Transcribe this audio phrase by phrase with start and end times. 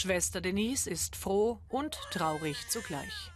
[0.00, 3.30] Schwester Denise ist froh und traurig zugleich.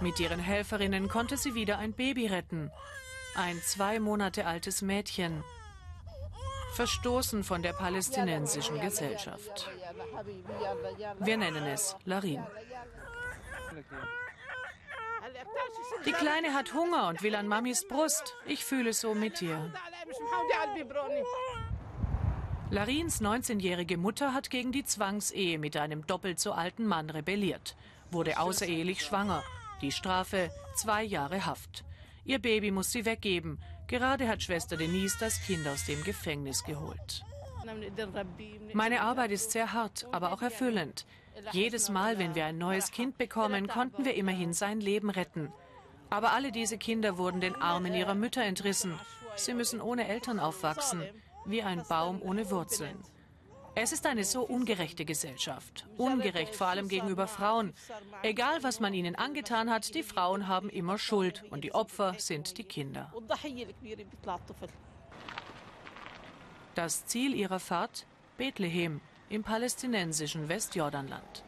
[0.00, 2.70] Mit ihren Helferinnen konnte sie wieder ein Baby retten.
[3.34, 5.44] Ein zwei Monate altes Mädchen.
[6.76, 9.68] Verstoßen von der palästinensischen Gesellschaft.
[11.18, 12.42] Wir nennen es Larin.
[16.06, 18.34] Die Kleine hat Hunger und will an Mamis Brust.
[18.46, 19.70] Ich fühle so mit ihr.
[22.74, 27.76] Larins 19-jährige Mutter hat gegen die Zwangsehe mit einem doppelt so alten Mann rebelliert,
[28.10, 29.44] wurde außerehelich schwanger.
[29.80, 31.84] Die Strafe zwei Jahre Haft.
[32.24, 33.60] Ihr Baby muss sie weggeben.
[33.86, 37.24] Gerade hat Schwester Denise das Kind aus dem Gefängnis geholt.
[38.72, 41.06] Meine Arbeit ist sehr hart, aber auch erfüllend.
[41.52, 45.52] Jedes Mal, wenn wir ein neues Kind bekommen, konnten wir immerhin sein Leben retten.
[46.10, 48.98] Aber alle diese Kinder wurden den Armen ihrer Mütter entrissen.
[49.36, 51.04] Sie müssen ohne Eltern aufwachsen,
[51.44, 52.96] wie ein Baum ohne Wurzeln.
[53.76, 55.86] Es ist eine so ungerechte Gesellschaft.
[55.96, 57.74] Ungerecht vor allem gegenüber Frauen.
[58.22, 62.56] Egal, was man ihnen angetan hat, die Frauen haben immer Schuld und die Opfer sind
[62.56, 63.12] die Kinder.
[66.76, 68.06] Das Ziel ihrer Fahrt?
[68.36, 71.44] Bethlehem im palästinensischen Westjordanland.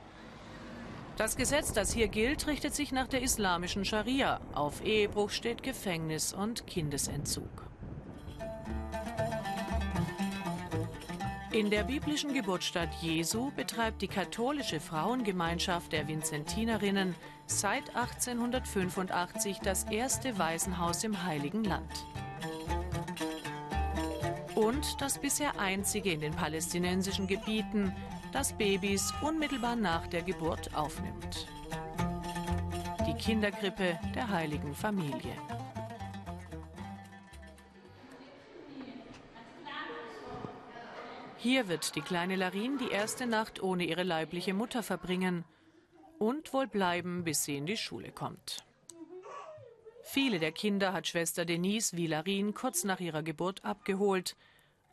[1.16, 4.41] Das Gesetz, das hier gilt, richtet sich nach der islamischen Scharia.
[4.53, 7.48] Auf Ehebruch steht Gefängnis und Kindesentzug.
[11.56, 17.14] In der biblischen Geburtsstadt Jesu betreibt die katholische Frauengemeinschaft der Vinzentinerinnen
[17.46, 22.04] seit 1885 das erste Waisenhaus im Heiligen Land.
[24.54, 27.91] Und das bisher einzige in den palästinensischen Gebieten,
[28.32, 31.46] das Babys unmittelbar nach der Geburt aufnimmt.
[33.08, 35.32] Die Kinderkrippe der Heiligen Familie.
[41.48, 45.44] Hier wird die kleine Larin die erste Nacht ohne ihre leibliche Mutter verbringen
[46.19, 48.64] und wohl bleiben, bis sie in die Schule kommt.
[50.03, 54.34] Viele der Kinder hat Schwester Denise wie Larin kurz nach ihrer Geburt abgeholt.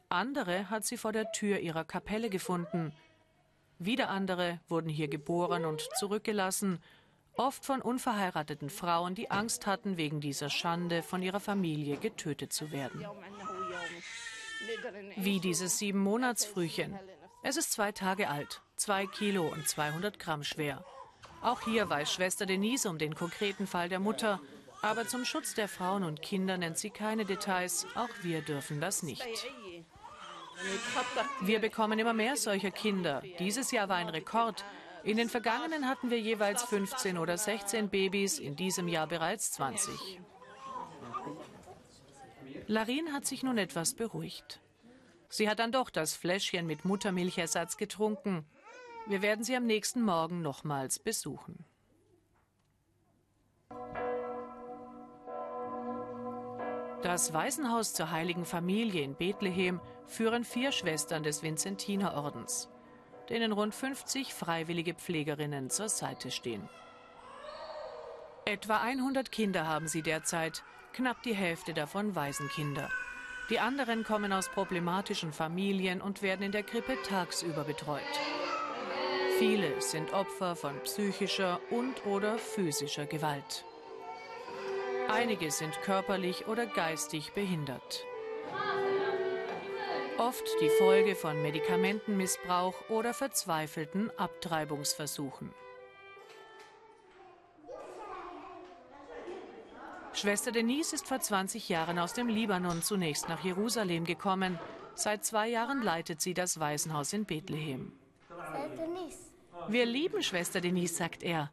[0.09, 2.93] Andere hat sie vor der Tür ihrer Kapelle gefunden.
[3.79, 6.77] Wieder andere wurden hier geboren und zurückgelassen,
[7.35, 12.71] oft von unverheirateten Frauen, die Angst hatten, wegen dieser Schande von ihrer Familie getötet zu
[12.71, 13.03] werden.
[15.15, 16.97] Wie dieses Sieben-Monats-Frühchen.
[17.43, 20.83] Es ist zwei Tage alt, zwei Kilo und 200 Gramm schwer.
[21.41, 24.39] Auch hier weiß Schwester Denise um den konkreten Fall der Mutter.
[24.81, 27.85] Aber zum Schutz der Frauen und Kinder nennt sie keine Details.
[27.95, 29.25] Auch wir dürfen das nicht.
[31.41, 33.21] Wir bekommen immer mehr solcher Kinder.
[33.39, 34.63] Dieses Jahr war ein Rekord.
[35.03, 40.21] In den vergangenen hatten wir jeweils 15 oder 16 Babys, in diesem Jahr bereits 20.
[42.73, 44.59] Larin hat sich nun etwas beruhigt.
[45.29, 48.47] Sie hat dann doch das Fläschchen mit Muttermilchersatz getrunken.
[49.05, 51.65] Wir werden sie am nächsten Morgen nochmals besuchen.
[57.03, 62.69] Das Waisenhaus zur Heiligen Familie in Bethlehem führen vier Schwestern des Vinzentinerordens,
[63.29, 66.67] denen rund 50 freiwillige Pflegerinnen zur Seite stehen.
[68.45, 72.89] Etwa 100 Kinder haben sie derzeit, knapp die Hälfte davon Waisenkinder.
[73.49, 78.01] Die anderen kommen aus problematischen Familien und werden in der Krippe tagsüber betreut.
[79.39, 83.65] Viele sind Opfer von psychischer und/oder physischer Gewalt.
[85.09, 88.05] Einige sind körperlich oder geistig behindert.
[90.17, 95.51] Oft die Folge von Medikamentenmissbrauch oder verzweifelten Abtreibungsversuchen.
[100.13, 104.59] Schwester Denise ist vor 20 Jahren aus dem Libanon zunächst nach Jerusalem gekommen.
[104.95, 107.91] Seit zwei Jahren leitet sie das Waisenhaus in Bethlehem.
[109.67, 111.51] Wir lieben Schwester Denise, sagt er.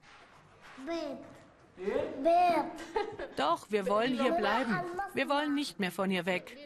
[3.37, 4.81] Doch, wir wollen hier bleiben.
[5.15, 6.57] Wir wollen nicht mehr von hier weg.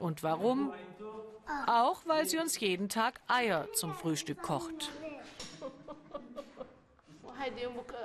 [0.00, 0.72] Und warum?
[1.66, 4.90] Auch weil sie uns jeden Tag Eier zum Frühstück kocht.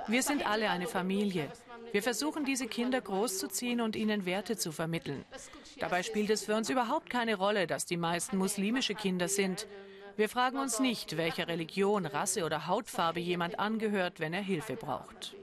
[0.06, 1.50] Wir sind alle eine Familie.
[1.94, 5.24] Wir versuchen, diese Kinder großzuziehen und ihnen Werte zu vermitteln.
[5.78, 9.68] Dabei spielt es für uns überhaupt keine Rolle, dass die meisten muslimische Kinder sind.
[10.16, 15.36] Wir fragen uns nicht, welcher Religion, Rasse oder Hautfarbe jemand angehört, wenn er Hilfe braucht.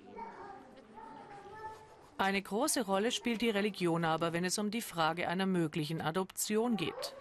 [2.17, 6.75] Eine große Rolle spielt die Religion aber, wenn es um die Frage einer möglichen Adoption
[6.75, 7.15] geht.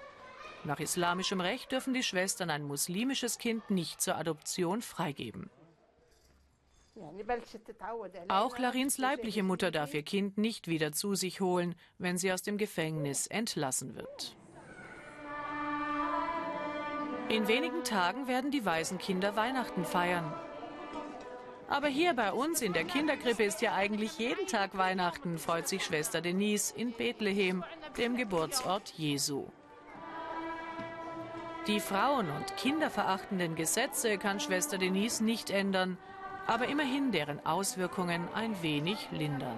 [0.64, 5.50] Nach islamischem Recht dürfen die Schwestern ein muslimisches Kind nicht zur Adoption freigeben.
[8.28, 12.42] Auch Larins leibliche Mutter darf ihr Kind nicht wieder zu sich holen, wenn sie aus
[12.42, 14.36] dem Gefängnis entlassen wird.
[17.28, 20.34] In wenigen Tagen werden die Waisenkinder Weihnachten feiern.
[21.68, 25.84] Aber hier bei uns in der Kinderkrippe ist ja eigentlich jeden Tag Weihnachten, freut sich
[25.84, 27.62] Schwester Denise in Bethlehem,
[27.96, 29.46] dem Geburtsort Jesu.
[31.68, 35.98] Die Frauen- und kinderverachtenden Gesetze kann Schwester Denise nicht ändern,
[36.50, 39.56] aber immerhin deren Auswirkungen ein wenig lindern.